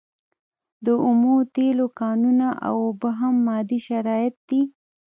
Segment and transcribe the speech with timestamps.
[0.85, 4.61] د اومو تیلو کانونه او اوبه هم مادي شرایط دي.